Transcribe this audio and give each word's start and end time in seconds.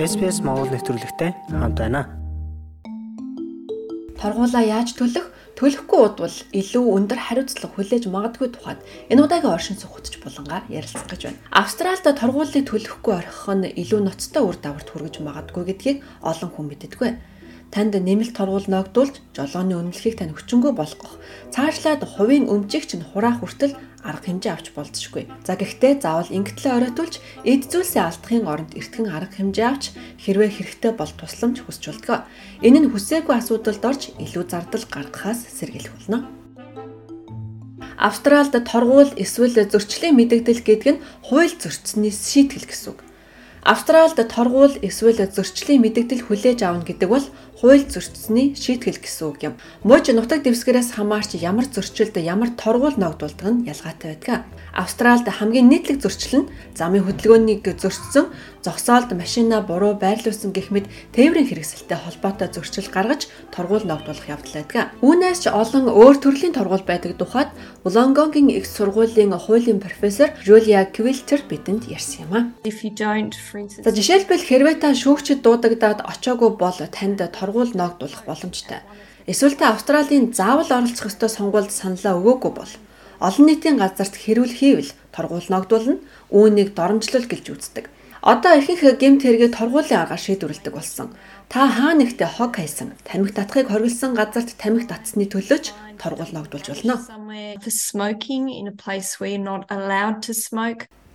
SPS 0.00 0.40
Монгол 0.40 0.72
нэвтрүүлэгтэй 0.72 1.52
хамт 1.52 1.76
байна. 1.76 2.08
Торгуулаа 4.16 4.64
яаж 4.64 4.96
төлөх, 4.96 5.28
төлөхгүй 5.60 6.00
удвал 6.00 6.32
илүү 6.32 6.84
өндөр 6.96 7.20
хариуцлага 7.20 7.76
хүлээж 7.76 8.08
магадгүй 8.08 8.48
тухайд 8.56 8.80
энэ 9.12 9.20
удаагийн 9.20 9.52
оршин 9.52 9.76
суугч 9.76 10.16
булангаар 10.24 10.64
ярилцах 10.72 11.04
гэж 11.12 11.20
байна. 11.28 11.42
Австралид 11.52 12.08
торгуулийг 12.08 12.64
төлөхгүй 12.72 13.12
орхих 13.20 13.44
нь 13.52 13.68
илүү 13.68 14.00
ноцтой 14.08 14.42
үр 14.48 14.56
дагаварт 14.56 14.88
хүргэж 14.88 15.14
магадгүй 15.20 15.64
гэдгийг 15.68 15.98
олон 16.24 16.50
хүн 16.56 16.66
мэддэггүй 16.72 17.10
танд 17.72 17.96
нэмэлт 17.96 18.36
торгуул 18.36 18.68
ногдуулж 18.68 19.20
жолооны 19.32 19.76
үнэлэхийг 19.80 20.20
тань 20.20 20.36
хүчингү 20.36 20.76
болгох. 20.76 21.16
Цаашлаад 21.56 22.04
хувийн 22.04 22.44
өмчигч 22.52 23.00
нь 23.00 23.08
хураах 23.12 23.40
хүртэл 23.40 23.76
арга 24.02 24.26
хэмжээ 24.26 24.52
авч 24.52 24.66
болзошгүй. 24.74 25.30
За 25.46 25.54
гэхдээ 25.54 26.02
заавал 26.02 26.30
ингэтлээ 26.30 26.72
оройтулж 26.74 27.22
эд 27.46 27.70
зүйлсээ 27.70 28.02
алдахын 28.02 28.50
оронд 28.50 28.74
эртгэн 28.74 29.06
арга 29.08 29.34
хэмжээ 29.38 29.66
авч 29.70 29.84
хэрвээ 30.18 30.50
хэрэгтэй 30.58 30.92
бол 30.98 31.12
тусламж 31.14 31.62
хүсч 31.62 31.82
болтгоо. 31.86 32.26
Энэ 32.66 32.78
нь 32.82 32.90
хүсээгүй 32.90 33.34
асуудалд 33.38 33.82
орж 33.86 34.02
илүү 34.18 34.44
зардал 34.50 34.86
гаргахаас 34.90 35.40
сэргийлэх 35.54 35.94
болно. 35.94 36.26
Австралид 38.02 38.58
торгуул 38.66 39.14
эсвэл 39.14 39.54
зөрчлийн 39.54 40.18
мэдэгдэл 40.18 40.66
гэдэг 40.66 40.90
нь 40.98 41.02
хууль 41.22 41.54
зөрчсөний 41.54 42.10
шийтгэл 42.10 42.66
гэсэн 42.66 42.98
үг. 42.98 43.00
Австралид 43.62 44.18
торгуул 44.26 44.74
эсвэл 44.82 45.22
зөрчлийн 45.22 45.78
мэдэгдэл 45.86 46.26
хүлээж 46.26 46.66
авна 46.66 46.82
гэдэг 46.82 47.06
бол 47.06 47.22
хууль 47.62 47.86
зөрчсөний 47.86 48.58
шийтгэл 48.58 48.98
гэсэн 48.98 49.24
үг 49.30 49.38
юм. 49.46 49.54
Мууч 49.86 50.10
нутаг 50.10 50.42
дэвсгэрээс 50.42 50.98
хамаарч 50.98 51.38
ямар 51.38 51.70
зөрчилд 51.70 52.18
ямар 52.18 52.50
торгуул 52.58 52.98
ногдуулдаг 52.98 53.46
нь 53.54 53.70
ялгаатай 53.70 54.18
байдаг. 54.18 54.50
Австралид 54.74 55.30
хамгийн 55.30 55.70
нийтлэг 55.70 56.02
зөрчил 56.02 56.42
нь 56.42 56.50
замын 56.74 57.06
хөдөлгөөнийг 57.06 57.62
зөрчсөн, 57.62 58.34
зогсоолд 58.66 59.14
машина 59.14 59.62
буруу 59.62 59.94
байрлуулсан 59.94 60.50
гэх 60.50 60.74
мэт 60.74 60.90
тээврийн 61.14 61.46
хэрэгсэлтэй 61.46 61.98
холбоотой 62.02 62.50
зөрчил 62.50 62.90
гаргаж 62.90 63.30
торгуул 63.54 63.86
ногдуулах 63.86 64.26
явдал 64.26 64.58
байдаг. 64.58 64.90
Үүнээс 64.98 65.46
ч 65.46 65.54
олон 65.54 65.86
өөр 65.86 66.16
төрлийн 66.18 66.56
торгуул 66.56 66.82
байдаг 66.82 67.14
тухайд 67.14 67.54
Wollongongгийн 67.84 68.48
их 68.58 68.66
сургуулийн 68.66 69.36
хуулийн 69.36 69.78
профессор 69.78 70.32
Julia 70.42 70.88
Quilter 70.88 71.44
бидэнд 71.46 71.86
ярьсан 71.86 72.26
юм 72.26 72.32
а. 72.32 72.40
За 73.84 73.90
жишээлбэл 73.92 74.48
хэрвээ 74.48 74.76
та 74.80 74.96
шүүгчд 74.96 75.44
дуудагдаад 75.44 76.00
очоогүй 76.06 76.50
бол 76.56 76.78
танд 76.90 77.20
торгуул 77.36 77.51
сургууль 77.52 77.76
ногдуулах 77.76 78.24
боломжтой. 78.24 78.80
Эсвэл 79.26 79.56
та 79.56 79.70
Австралийн 79.70 80.32
заавал 80.32 80.66
оролцох 80.72 81.12
ёстой 81.12 81.28
сонгуульд 81.28 81.70
саналаа 81.70 82.16
өгөөгүй 82.18 82.52
бол 82.56 82.72
олон 83.20 83.46
нийтийн 83.46 83.76
газарт 83.76 84.16
хэрүүл 84.16 84.56
хийвэл 84.56 84.90
торгуул 85.12 85.46
ногдуулна, 85.48 86.00
үүнийг 86.32 86.74
доромжлол 86.74 87.28
гэлж 87.28 87.46
үздэг. 87.52 87.86
Одоо 88.22 88.58
ихэнх 88.58 88.98
гэмт 88.98 89.22
хэрэгээ 89.22 89.50
торгуулийн 89.54 90.00
аргаар 90.02 90.22
шийдвэрлэдэг 90.22 90.74
болсон. 90.74 91.14
Та 91.52 91.68
хаа 91.68 91.92
нэгтээ 91.94 92.30
хог 92.38 92.56
хайсан, 92.56 92.94
тамхи 93.06 93.34
татахыг 93.34 93.68
хориглосон 93.70 94.14
газарт 94.14 94.56
тамхи 94.58 94.86
татсны 94.88 95.26
төлөөч 95.26 95.74
торгуул 96.00 96.32
ногдуулж 96.34 96.66
болно. 96.70 97.02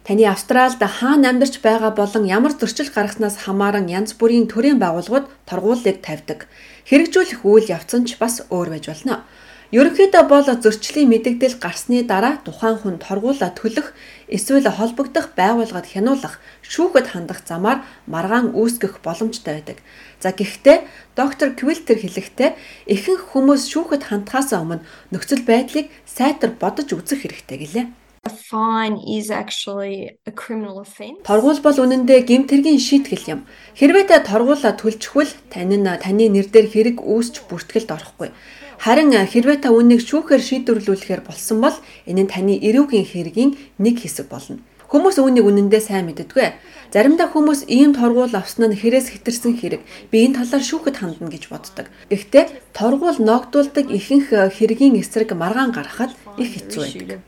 Таны 0.08 0.24
Австральд 0.24 0.80
хаана 0.80 1.28
амьдарч 1.32 1.60
байгаа 1.60 1.92
болон 1.92 2.24
ямар 2.24 2.54
зөрчил 2.56 2.88
гаргаснаас 2.96 3.36
хамааран 3.44 3.92
янз 3.92 4.16
бүрийн 4.16 4.48
төрлийн 4.48 4.80
байгууллагууд 4.80 5.28
торгуулийг 5.44 6.00
тавьдаг. 6.00 6.48
Хэрэгжүүлэх 6.88 7.44
үйл 7.44 7.68
явц 7.68 7.92
нь 8.00 8.08
ч 8.08 8.16
бас 8.16 8.40
өөр 8.48 8.72
байж 8.72 8.88
болно. 8.88 9.28
Ерөнхийдөө 9.76 10.24
бол 10.32 10.48
зөрчлийн 10.48 11.12
мэдэгдэл 11.12 11.60
гарсны 11.60 12.08
дараа 12.08 12.40
тухайн 12.40 12.80
хүн 12.80 12.96
торгуулаа 13.04 13.52
төлөх 13.52 13.92
эсвэл 14.32 14.64
холбогдох 14.72 15.36
байгууллагад 15.36 15.92
хянуулах, 15.92 16.40
шүүхэд 16.64 17.08
хандах 17.12 17.44
замаар 17.44 17.84
маргаан 18.08 18.56
үүсгэх 18.56 19.04
боломжтой 19.04 19.60
байдаг. 19.60 19.84
За 20.24 20.32
гэхдээ 20.32 20.88
доктор 21.20 21.52
Квилтер 21.52 22.00
хэлэхдээ 22.00 22.56
ихэнх 22.96 23.36
хүмүүс 23.36 23.68
шүүхэд 23.76 24.08
хандхаас 24.08 24.56
өмнө 24.56 24.88
нөхцөл 25.12 25.44
байдлыг 25.44 25.92
сайтар 26.08 26.56
бодож 26.56 26.96
үзэх 26.96 27.28
хэрэгтэй 27.28 27.60
гэлээ 27.60 27.88
fine 28.30 28.98
is 29.18 29.30
actually 29.30 30.20
a 30.26 30.32
criminal 30.32 30.80
offense. 30.80 31.24
Торгуул 31.24 31.60
бол 31.64 31.78
үнэндээ 31.84 32.26
гэмтэргийн 32.28 32.80
шийтгэл 32.80 33.26
юм. 33.34 33.40
Хэрвээ 33.80 34.06
та 34.08 34.24
торгуулаа 34.24 34.74
төлчихвөл 34.78 35.32
тань 35.50 35.76
нь 35.76 35.88
таны 36.04 36.26
нэр 36.32 36.48
дээр 36.52 36.68
хэрэг 36.68 36.98
үүсч 37.04 37.48
бүртгэлд 37.50 37.90
орохгүй. 37.92 38.30
Харин 38.78 39.10
хэрвээ 39.10 39.66
та 39.66 39.74
үнийг 39.74 40.06
шүүхээр 40.06 40.42
шийдвэрлүүлэхээр 40.44 41.22
болсон 41.26 41.58
бол 41.66 41.78
энэ 42.06 42.22
нь 42.24 42.30
таны 42.30 42.54
эрүүгийн 42.62 43.08
хэргийн 43.10 43.52
нэг 43.82 43.96
хэсэг 44.06 44.30
болно. 44.30 44.62
Хүмүүс 44.88 45.20
үүнийг 45.20 45.44
үнэндээ 45.44 45.84
сайн 45.84 46.08
мэддэггүй. 46.08 46.48
Заримдаа 46.96 47.28
хүмүүс 47.28 47.68
ийм 47.68 47.92
торгуул 47.92 48.32
авсан 48.32 48.72
нь 48.72 48.80
хэрээс 48.80 49.12
хитэрсэн 49.12 49.60
хэрэг. 49.60 49.84
Би 50.08 50.24
энэ 50.24 50.40
талаар 50.40 50.64
шүүхэд 50.64 50.96
хандна 51.04 51.28
гэж 51.28 51.52
боддог. 51.52 51.92
Гэхдээ 52.08 52.72
торгуул 52.72 53.20
ногдуулдаг 53.20 53.92
ихэнх 53.92 54.32
хэргийн 54.32 54.96
эсрэг 54.96 55.36
маргаан 55.36 55.76
гаргахад 55.76 56.16
их 56.40 56.56
хэцүү 56.56 56.82
байдаг. 56.88 57.20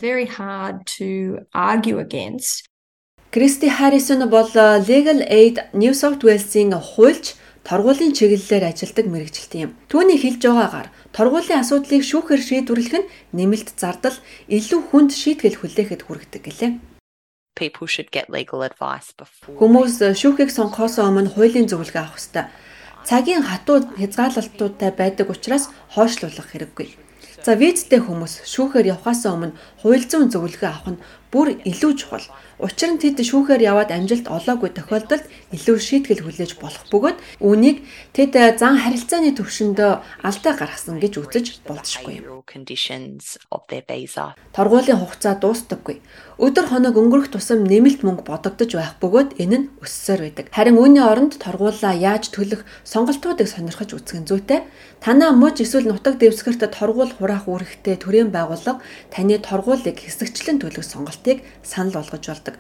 Кристи 3.30 3.68
Харрисон 3.68 4.24
бол 4.31 4.50
Legal 4.88 5.22
Aid 5.28 5.59
New 5.76 5.91
South 5.91 6.24
Wales-ийн 6.24 6.72
хуульч 6.72 7.36
торгуулийн 7.68 8.16
чиглэлээр 8.16 8.72
ажилладаг 8.72 9.06
мэрэгчлэлтэн 9.06 9.64
юм. 9.68 9.72
Түүний 9.91 10.18
хэлж 10.18 10.41
байгаагаар 10.47 10.88
торгуулийн 11.12 11.62
асуудлыг 11.62 12.02
шүүхээр 12.08 12.41
шийдвэрлэх 12.41 12.96
нь 13.03 13.09
нэмэлт 13.38 13.76
зардал 13.78 14.18
илүү 14.47 14.80
хүнд 14.90 15.12
шийтгэл 15.14 15.59
хүлээхэд 15.62 16.02
хүргэдэг 16.08 16.41
гэлээ 16.47 16.72
people 17.62 17.86
should 17.94 18.09
get 18.16 18.25
legal 18.38 18.64
advice 18.64 19.12
before. 19.22 19.59
Хүмүүс 19.59 20.00
шүүхийг 20.22 20.50
сонгохоос 20.56 20.96
өмнө 21.03 21.36
хуулийн 21.36 21.68
зөвлөгөө 21.68 22.02
авах 22.02 22.18
ёстой. 22.18 22.46
Цагийн 23.03 23.44
хатуу 23.44 23.84
хязгаарлалтуудтай 24.00 24.92
байдаг 24.96 25.28
учраас 25.34 25.68
хойшлуулах 25.96 26.47
хэрэггүй. 26.52 26.88
За 27.44 27.56
визтэй 27.56 28.03
хүмүүс 28.03 28.44
шүүхээр 28.46 29.00
явхаас 29.00 29.24
өмнө 29.25 29.56
хууль 29.81 30.06
зүйн 30.06 30.30
зөвлөгөө 30.34 30.69
авах 30.69 30.88
нь 30.94 31.02
бүр 31.31 31.62
илүү 31.62 31.94
чухал. 31.94 32.25
Учир 32.59 32.91
нь 32.91 33.00
тэд 33.00 33.22
шүүхээр 33.22 33.62
яваад 33.63 33.94
амжилт 33.94 34.28
олоогүй 34.28 34.74
тохиолдолд 34.74 35.24
илүү 35.56 35.78
шийтгэл 35.79 36.25
хүлээж 36.25 36.59
болох 36.59 36.84
бөгөөд 36.91 37.18
үүнийг 37.40 37.85
тэд 38.12 38.35
зан 38.59 38.81
харилцааны 38.81 39.31
төвшөнд 39.38 39.79
алдаа 39.79 40.53
гаргасан 40.58 41.00
гэж 41.00 41.13
үзэж 41.22 41.46
болзошгүй 41.69 42.19
юм. 42.19 42.44
Торгуулийн 44.52 45.00
хугацаа 45.00 45.40
дуустдаггүй. 45.40 46.02
Өдөр 46.41 46.66
хоног 46.68 46.97
өнгөрөх 46.97 47.31
тусам 47.31 47.63
нэмэлт 47.63 48.03
мөнгө 48.03 48.25
бодогдож 48.25 48.72
байх 48.75 48.97
бөгөөд 49.00 49.40
энэ 49.40 49.58
нь 49.59 49.69
өссөөр 49.79 50.19
байдаг. 50.28 50.46
Харин 50.52 50.81
үүний 50.81 51.03
оронд 51.06 51.38
торгуулаа 51.40 51.94
яаж 51.94 52.34
төлөх 52.34 52.66
сонголтуудыг 52.84 53.47
сонирхож 53.47 53.96
үзэх 53.96 54.19
нь 54.19 54.28
зүйтэй. 54.28 54.66
Танаа 55.00 55.31
муж 55.31 55.62
эсвэл 55.62 55.88
нутаг 55.88 56.19
дэвсгэрт 56.19 56.63
торгуул 56.74 57.09
хураах 57.18 57.50
үүрэгтэй 57.50 57.97
төрийн 57.97 58.30
байгууллага 58.30 58.84
таны 59.09 59.42
торгуулийг 59.42 59.97
хэсэгчлэн 59.97 60.62
төлөх 60.62 60.86
сонголтыг 60.86 61.42
санал 61.64 61.97
болгож 61.97 62.25
болдог. 62.28 62.56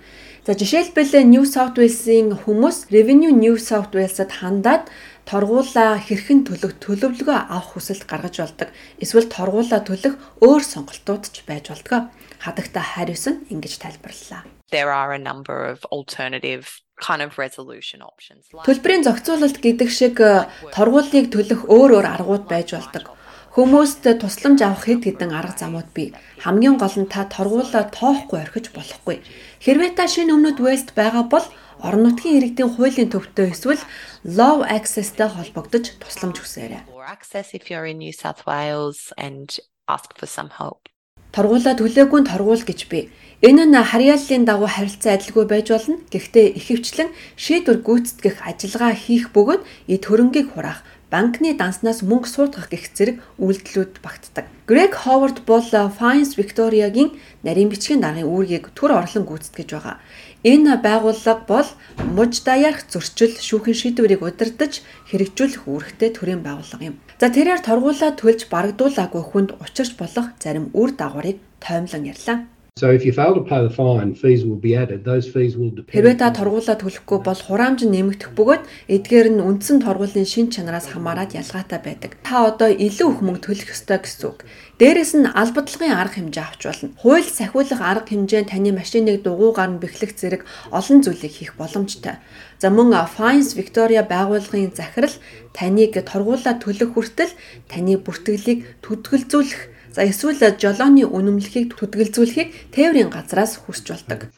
За 0.47 0.55
жишээлбэл 0.55 1.29
New 1.29 1.45
South 1.45 1.77
Wales-ийн 1.77 2.33
хүмүүс 2.33 2.89
Revenue 2.89 3.35
New 3.35 3.59
South 3.61 3.93
Wales-д 3.93 4.41
хандаад 4.41 4.89
торгуулаа 5.29 6.01
хэрхэн 6.01 6.47
төлөх 6.47 6.81
төлөвлөгөө 6.81 7.37
авах 7.53 7.77
хүсэлт 7.77 8.09
гаргаж 8.09 8.35
болдог. 8.41 8.69
Эсвэл 8.97 9.29
торгуулаа 9.29 9.85
төлөх 9.85 10.17
өөр 10.41 10.63
сонголтууд 10.65 11.29
ч 11.29 11.45
байж 11.45 11.69
болдог 11.69 12.09
хадагта 12.39 12.79
Харрисон 12.79 13.45
ингэж 13.51 13.77
тайлбарллаа. 13.83 14.47
There 14.71 14.91
are 14.91 15.11
a 15.13 15.19
number 15.19 15.67
of 15.67 15.85
alternative 15.91 16.81
kind 16.99 17.21
of 17.21 17.37
resolution 17.37 18.01
options. 18.01 18.47
Төлбөрийн 18.53 19.03
зохицуулалт 19.03 19.59
гэдэг 19.59 19.89
шиг 19.91 20.19
э, 20.23 20.47
торгуулийг 20.71 21.31
төлөх 21.33 21.67
өөр 21.67 21.99
өөр 21.99 22.07
аргууд 22.15 22.45
байж 22.47 22.75
болдог. 22.75 23.18
Хүмүүст 23.49 24.05
тусламж 24.21 24.61
авах 24.61 24.85
хэд 24.85 25.01
хэдэн 25.09 25.33
арга 25.33 25.57
замууд 25.57 25.89
бий. 25.97 26.13
Хамгийн 26.37 26.77
гол 26.77 26.93
нь 27.01 27.09
та 27.09 27.25
торгуулаа 27.25 27.89
тоохгүй 27.89 28.45
орхиж 28.45 28.69
болохгүй. 28.69 29.25
Хэрвээ 29.65 29.97
та 29.97 30.05
шинэ 30.05 30.37
өмнөд 30.37 30.61
West 30.61 30.93
байгаа 30.93 31.25
бол 31.25 31.45
орон 31.81 32.13
нутгийн 32.13 32.37
иргэдийн 32.37 32.69
хуулийн 32.77 33.09
төвтэй 33.09 33.49
эсвэл 33.49 33.81
Law 34.21 34.61
Access-тэй 34.61 35.29
холбогдож 35.33 35.97
тусламж 35.97 36.37
хүсээрэй. 36.45 36.85
Access 37.09 37.57
if 37.57 37.73
you're 37.73 37.89
in 37.89 37.97
New 37.97 38.13
South 38.13 38.45
Wales 38.45 39.09
and 39.17 39.49
ask 39.89 40.13
for 40.13 40.29
some 40.29 40.53
help. 40.61 40.85
Торгуулаа 41.33 41.73
төлөөгүй 41.73 42.21
нь 42.21 42.29
торгуул 42.29 42.61
гэж 42.61 42.85
бий. 42.85 43.09
Энэ 43.41 43.65
нь 43.65 43.77
харьяаллын 43.77 44.45
дагуу 44.45 44.69
харилцан 44.69 45.17
адилгүй 45.17 45.45
байж 45.49 45.73
болно. 45.73 46.01
Гэхдээ 46.13 46.57
ихэвчлэн 46.57 47.09
шийдвэр 47.33 47.81
гүйцэтгэх 47.85 48.45
ажиллагаа 48.45 48.93
хийх 48.93 49.33
бөгөөд 49.33 49.61
эд 49.93 50.03
хөрөнгийг 50.05 50.53
хураах, 50.53 50.81
банкны 51.09 51.57
данснаас 51.57 52.05
мөнгө 52.05 52.29
суудгах 52.29 52.69
гэх 52.69 52.93
зэрэг 52.93 53.17
үйлдэлүүд 53.41 54.01
багтдаг. 54.05 54.45
Грег 54.69 54.93
Ховард 54.93 55.41
бол 55.49 55.65
Fines 55.65 56.37
Victoria-гийн 56.37 57.17
нарийн 57.41 57.73
бичгийн 57.73 58.01
даргын 58.05 58.29
үүргийг 58.29 58.69
төр 58.77 58.93
орлон 58.93 59.25
гүйцэтгэж 59.25 59.69
байгаа. 59.73 59.97
Энэ 60.45 60.77
байгууллага 60.79 61.43
бол 61.49 61.69
муж 62.15 62.45
даяарх 62.45 62.85
зөрчил 62.87 63.33
шүүхийн 63.35 63.79
шийдвэрийг 63.81 64.21
удирдах 64.21 64.79
хэрэгжүүлэх 65.09 65.65
үүрэгтэй 65.65 66.09
төрийн 66.13 66.45
байгууллага 66.45 66.93
юм. 66.93 66.95
За 67.19 67.27
тэрээр 67.27 67.59
торгуулаа 67.65 68.15
төлж 68.15 68.47
барагдуулаагүй 68.47 69.23
хүнд 69.25 69.49
учирч 69.59 69.97
болох 69.99 70.31
зарим 70.39 70.71
үр 70.71 70.95
дагаврыг 70.95 71.43
тоомлон 71.59 72.07
ярьлаа. 72.07 72.47
So 72.79 72.89
if 72.91 73.03
you 73.03 73.11
fail 73.11 73.33
to 73.35 73.41
pay 73.41 73.61
the 73.61 73.69
fine, 73.69 74.15
fees 74.15 74.45
will 74.45 74.61
be 74.67 74.73
added. 74.73 75.03
Those 75.03 75.27
fees 75.33 75.53
will 75.59 75.73
depend. 75.77 75.91
Хэрвээ 75.91 76.15
та 76.15 76.31
торгуулаа 76.31 76.79
төлөхгүй 76.79 77.19
бол 77.27 77.41
хураамж 77.47 77.83
нь 77.83 77.91
нэмэгдэх 77.91 78.31
бөгөөд 78.39 78.63
эдгээр 78.95 79.27
нь 79.35 79.43
үндсэн 79.43 79.83
торгуулийн 79.83 80.23
шин 80.23 80.47
чанараас 80.47 80.87
хамаарат 80.95 81.35
ялгаатай 81.35 81.79
байдаг. 81.83 82.15
Та 82.23 82.47
одоо 82.47 82.71
илүү 82.71 83.09
их 83.11 83.19
мөнгө 83.19 83.43
төлөх 83.51 83.75
ёстой 83.75 83.99
гэсэн 83.99 84.31
үг. 84.31 84.47
Дээрээс 84.79 85.11
нь 85.19 85.27
албадлагын 85.27 85.91
арга 85.91 86.23
хэмжээ 86.23 86.45
авч 86.47 86.61
болно. 86.71 86.95
Хууль 87.03 87.27
сахиулах 87.27 87.81
арга 87.83 88.07
хэмжээ 88.15 88.41
нь 88.47 88.51
таны 88.55 88.71
машиныг 88.71 89.27
дугуйгаар 89.27 89.75
нь 89.75 89.81
бэхлэх 89.83 90.15
зэрэг 90.15 90.47
олон 90.71 91.03
зүйлийг 91.03 91.35
хийх 91.35 91.59
боломжтой. 91.59 92.15
За 92.63 92.71
мөн 92.71 92.95
Fines 93.11 93.59
Victoria 93.59 94.07
байгууллагын 94.07 94.71
захирал 94.71 95.15
таныг 95.51 95.99
торгуулаа 95.99 96.55
төлөх 96.63 96.95
хүртэл 96.95 97.35
таны 97.67 97.99
бүртгэлийг 97.99 98.79
төдгөлзүүлэх 98.79 99.78
За 99.99 100.07
эсвэл 100.07 100.39
жолооны 100.55 101.03
үнэмлэхийг 101.03 101.75
төдгөлзүүлэхийг 101.75 102.71
тээврийн 102.71 103.11
газраас 103.11 103.59
хүсч 103.59 103.91
болдог. 103.91 104.31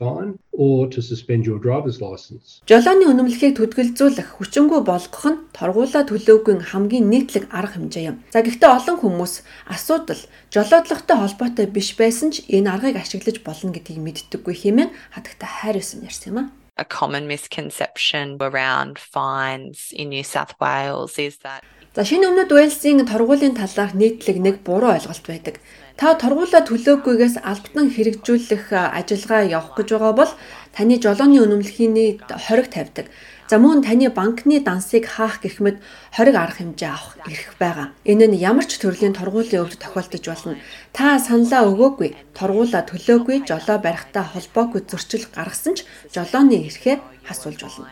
Жолооны 2.66 3.06
үнэмлэхийг 3.06 3.62
төдгөлзүүлэх 3.62 4.42
хүчингү 4.42 4.82
болгох 4.82 5.26
нь 5.30 5.38
торгуулаа 5.54 6.02
төлөөгүй 6.10 6.66
хамгийн 6.66 7.06
нийтлэг 7.14 7.54
арга 7.54 7.78
хэмжээ 7.78 8.10
юм. 8.10 8.26
За 8.34 8.42
гэхдээ 8.42 8.74
олон 8.74 8.98
хүмүүс 9.06 9.46
асуудал 9.70 10.22
жолоодлоготой 10.50 11.18
холбоотой 11.30 11.70
биш 11.70 11.94
байсан 11.94 12.34
ч 12.34 12.42
энэ 12.50 12.66
аргыг 12.66 12.98
ашиглаж 12.98 13.46
болно 13.46 13.70
гэдгийг 13.70 14.02
мэддэггүй 14.02 14.56
хэмээн 14.66 14.90
хатагта 15.14 15.46
хайрсан 15.46 16.02
ярьсан 16.10 16.34
юм 16.34 16.38
а. 16.42 16.46
A 16.82 16.86
common 16.90 17.30
misconception 17.30 18.42
around 18.42 18.98
fines 18.98 19.94
in 19.94 20.10
New 20.10 20.26
South 20.26 20.58
Wales 20.58 21.22
is 21.22 21.38
that 21.46 21.62
За 21.92 22.08
шинэ 22.08 22.32
өмнөд 22.32 22.48
Уэльсийн 22.56 23.04
торгуулийн 23.04 23.52
талаарх 23.52 23.92
нийтлэг 24.00 24.40
нэг 24.40 24.56
буруу 24.64 24.96
ойлголт 24.96 25.28
байдаг. 25.28 25.56
Та 26.00 26.16
торгуулаа 26.16 26.64
төлөөгүйгээс 26.64 27.44
албатан 27.44 27.92
хэрэгжүүлэх 27.92 28.72
ажиллагаа 28.72 29.44
явах 29.60 29.76
гэж 29.76 29.88
байгаа 30.00 30.14
бол 30.16 30.32
таны 30.72 30.96
жолооны 31.04 31.44
үнэмлэхийний 31.44 32.24
хориг 32.48 32.72
тавьдаг. 32.72 33.12
За 33.52 33.60
мөн 33.60 33.84
таны 33.84 34.08
банкны 34.08 34.64
дансыг 34.64 35.04
хаах 35.04 35.44
гэх 35.44 35.60
мэт 35.60 35.84
хориг 36.16 36.36
арга 36.40 36.64
хэмжээ 36.64 36.92
авах 36.96 37.20
эрх 37.28 37.60
байгаа. 37.60 37.92
Энэ 38.08 38.32
нь 38.32 38.40
ямар 38.40 38.64
ч 38.64 38.80
төрлийн 38.80 39.12
торгуулийн 39.12 39.68
өвд 39.68 39.84
тохиолдож 39.84 40.24
болно. 40.24 40.56
Та 40.96 41.20
саналаа 41.20 41.68
өгөөгүй, 41.68 42.16
торгуулаа 42.32 42.88
төлөөгүй, 42.88 43.44
жолоо 43.44 43.78
барихтаа 43.84 44.32
холбоогүй 44.32 44.88
зөрчил 44.88 45.28
гаргасан 45.36 45.76
ч 45.76 45.84
жолооны 46.16 46.72
эрхээ 46.72 47.04
асуулж 47.30 47.62
болно. 47.62 47.88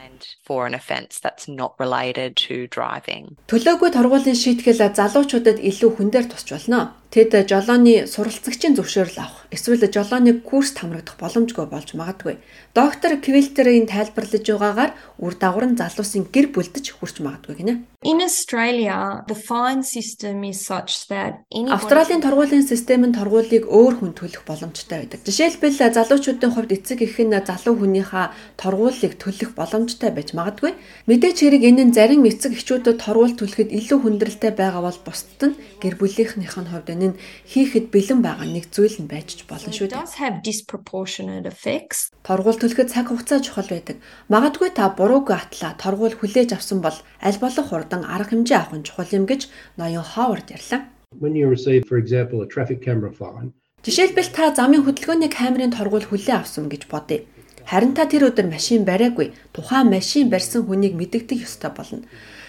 For 0.46 0.66
an 0.66 0.74
offence 0.74 1.20
that's 1.22 1.48
not 1.48 1.74
related 1.80 2.36
to 2.48 2.68
driving. 2.68 3.38
Төлөөгүй 3.52 3.90
торгуулийн 3.94 4.38
шийтгэл 4.38 4.94
залуучуудад 4.94 5.60
илүү 5.60 5.92
хүн 5.96 6.10
дээр 6.10 6.28
тусч 6.32 6.50
болно. 6.56 7.00
Тэд 7.10 7.34
жолооны 7.50 8.06
суралцагчийн 8.06 8.78
зөвшөөрөл 8.78 9.18
авах, 9.18 9.50
эсвэл 9.50 9.82
жолооны 9.90 10.46
курс 10.46 10.78
хамрагдах 10.78 11.18
боломжгүй 11.18 11.66
болж 11.66 11.98
магадгүй. 11.98 12.38
Доктор 12.78 13.18
Квилтерийн 13.18 13.90
тайлбарлаж 13.90 14.46
байгаагаар 14.46 14.94
үр 15.18 15.34
дагавар 15.34 15.74
нь 15.74 15.80
залуусын 15.82 16.30
гэр 16.30 16.54
бүлдэж 16.54 17.02
хүрч 17.02 17.26
магадгүй 17.26 17.56
гинэ. 17.66 17.74
In 18.06 18.22
Australia, 18.22 19.26
the 19.26 19.34
fine 19.34 19.82
system 19.82 20.46
is 20.46 20.62
such 20.64 21.10
that 21.10 21.44
Австралийн 21.50 22.22
торгуулийн 22.22 22.64
систем 22.64 23.04
нь 23.04 23.18
торгуулийг 23.18 23.66
өөр 23.66 24.06
хүн 24.06 24.14
төлөх 24.14 24.46
боломжтой 24.46 25.10
байдаг. 25.10 25.26
Жишээлбэл 25.26 25.82
залуучуудын 25.82 26.54
хувьд 26.54 26.78
эцэг 26.78 27.04
эх 27.04 27.18
нь 27.20 27.34
залуу 27.34 27.76
хүнийхээ 27.76 28.56
торгуулийг 28.56 29.19
төлөх 29.20 29.54
боломжтой 29.54 30.10
байж 30.16 30.32
магадгүй. 30.34 30.74
Мэдээч 31.06 31.38
хэрэг 31.44 31.64
энэ 31.68 31.84
нь 31.92 31.96
зарим 31.96 32.24
эцэг 32.26 32.56
эхчүүдэд 32.56 33.04
торгуул 33.04 33.36
төлөхөд 33.36 33.70
илүү 33.70 34.00
хүндрэлтэй 34.02 34.56
байгаа 34.56 34.82
бол 34.88 35.00
бусдад 35.04 35.54
нь 35.54 35.60
гэр 35.84 35.96
бүлийнхнийх 36.00 36.56
нь 36.56 36.72
хувьд 36.72 36.90
энэ 36.90 37.08
нь 37.14 37.20
хийхэд 37.52 37.92
бэлэн 37.94 38.24
байгаа 38.24 38.48
нэг 38.48 38.72
зүйл 38.72 38.98
нь 39.04 39.12
байж 39.12 39.38
ч 39.38 39.40
болно 39.46 39.70
шүү 39.70 39.92
дээ. 39.92 40.00
does 40.00 40.16
have 40.24 40.40
disproportionate 40.42 41.46
effects. 41.46 42.10
Торгуул 42.24 42.56
төлөхөд 42.56 42.90
цаг 42.90 43.12
хугацаа 43.12 43.44
чухал 43.44 43.68
байдаг. 43.68 44.00
Магадгүй 44.32 44.72
та 44.72 44.90
буруугүй 44.96 45.36
атлаа 45.36 45.76
торгуул 45.76 46.16
хүлээж 46.16 46.56
авсан 46.56 46.80
бол 46.80 46.96
аль 47.20 47.40
болох 47.44 47.68
хурдан 47.70 48.08
арга 48.08 48.32
хэмжээ 48.32 48.58
авах 48.58 48.80
нь 48.80 48.88
чухал 48.88 49.12
юм 49.12 49.28
гэж 49.28 49.52
ноён 49.76 50.08
Ховард 50.08 50.48
ярьлаа. 50.56 50.88
When 51.20 51.36
you 51.36 51.50
receive, 51.50 51.84
for 51.90 51.98
example, 51.98 52.40
a 52.46 52.48
traffic 52.48 52.80
camera 52.86 53.12
fine, 53.12 53.52
Жишээлбэл 53.80 54.36
та 54.36 54.52
замын 54.52 54.84
хөдөлгөөний 54.84 55.32
камерын 55.32 55.72
торгуул 55.72 56.04
хүлээн 56.04 56.44
авсан 56.44 56.68
гэж 56.68 56.92
бодъё. 56.92 57.24
Харин 57.70 57.94
та 57.94 58.10
тэр 58.10 58.34
өдөр 58.34 58.50
машин 58.50 58.82
бариагүй. 58.82 59.30
Тухайн 59.54 59.94
машин 59.94 60.34
барьсан 60.34 60.66
хүнийг 60.66 60.98
мэдэгдэх 60.98 61.46
ёстой 61.46 61.70
болно. 61.70 62.02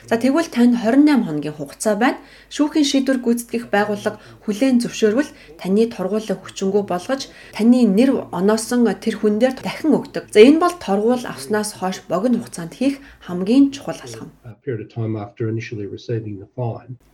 За 0.09 0.17
тэгвэл 0.17 0.49
танд 0.49 0.81
28 0.81 1.29
хоногийн 1.29 1.53
хугацаа 1.53 1.95
байна. 1.95 2.25
Шүүхийн 2.49 2.89
шийдвэр 2.89 3.21
гүйцэтгэх 3.21 3.69
байгууллага 3.69 4.17
хүлээн 4.49 4.81
зөвшөөрвөл 4.81 5.29
таны 5.61 5.87
торгуулийг 5.93 6.41
хүчингү 6.41 6.89
болгож 6.89 7.29
таны 7.53 7.85
нэр 7.85 8.33
оноосон 8.33 8.89
тэр 8.97 9.21
хүн 9.21 9.37
дээр 9.37 9.61
дахин 9.61 9.93
өгдөг. 9.93 10.33
За 10.33 10.41
энэ 10.41 10.57
бол 10.57 10.75
торгуул 10.81 11.23
авснаас 11.29 11.77
хойш 11.79 12.01
богино 12.09 12.41
хугацаанд 12.41 12.75
хийх 12.81 13.05
хамгийн 13.21 13.71
чухал 13.77 14.01
алхам. 14.01 14.33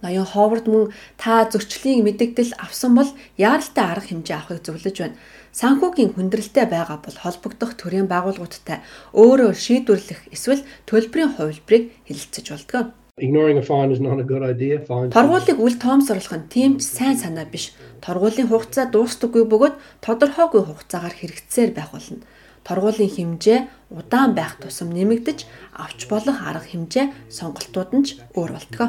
Ноён 0.00 0.24
Ховард 0.24 0.66
мөн 0.70 0.94
та 1.18 1.44
зөрчлийн 1.50 2.06
мэдэгдэл 2.06 2.54
авсан 2.56 2.94
бол 2.94 3.10
яаралтай 3.36 3.84
арга 3.84 4.08
хэмжээ 4.08 4.36
авахыг 4.38 4.62
зөвлөж 4.62 4.96
байна. 4.96 5.18
Санхүүгийн 5.56 6.12
хүндрэлтэй 6.12 6.68
байгаа 6.68 7.00
бол 7.00 7.16
холбогдох 7.16 7.80
төрийн 7.80 8.04
байгууллагуудтай 8.12 8.84
өөрөө 9.16 9.56
шийдвэрлэх 9.56 10.28
эсвэл 10.28 10.60
төлбөрийн 10.84 11.32
хувилбарыг 11.32 11.84
хэлэлцэж 12.04 12.46
болдог. 12.52 12.92
Ignoring 13.16 13.56
a 13.56 13.64
fine 13.64 13.88
is 13.88 13.96
not 13.96 14.20
a 14.20 14.26
good 14.28 14.44
idea. 14.44 14.84
Fines 14.84 15.16
Торгуулийг 15.16 15.56
үл 15.56 15.80
тоомсорлох 15.80 16.36
нь 16.36 16.52
тийм 16.52 16.76
ч 16.76 16.84
сайн 16.84 17.16
санаа 17.16 17.48
биш. 17.48 17.72
Торгуулийн 18.04 18.52
хугацаа 18.52 18.92
дуустдаггүй 18.92 19.48
бөгөөд 19.48 20.04
тодорхойгүй 20.04 20.62
хугацаагаар 20.68 21.16
хэрэгцсээр 21.16 21.72
байх 21.72 21.96
болно. 21.96 22.20
Торгуулийн 22.68 23.40
хэмжээ 23.40 23.60
удаан 23.96 24.36
байх 24.36 24.60
тусам 24.60 24.92
нэмэгдэж 24.92 25.48
авч 25.72 26.00
болох 26.12 26.36
арга 26.44 26.68
хэмжээ 26.68 27.32
сонголтууд 27.32 27.90
нь 27.96 28.04
ч 28.04 28.20
өөр 28.36 28.52
болтгоо. 28.52 28.88